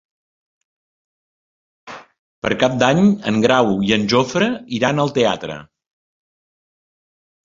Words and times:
Per 2.45 2.51
Cap 2.63 2.77
d'Any 2.83 3.01
en 3.31 3.37
Grau 3.45 3.69
i 3.89 3.93
en 3.97 4.07
Jofre 4.13 4.47
iran 4.79 5.01
al 5.03 5.13
teatre. 5.19 5.59